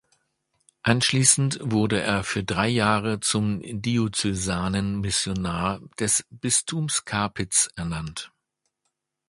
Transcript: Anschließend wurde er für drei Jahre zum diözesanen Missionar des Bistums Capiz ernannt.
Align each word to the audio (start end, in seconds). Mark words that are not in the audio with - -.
Anschließend 0.81 1.59
wurde 1.61 2.01
er 2.01 2.23
für 2.23 2.43
drei 2.43 2.67
Jahre 2.67 3.19
zum 3.19 3.61
diözesanen 3.61 4.99
Missionar 4.99 5.79
des 5.99 6.25
Bistums 6.31 7.05
Capiz 7.05 7.69
ernannt. 7.75 8.31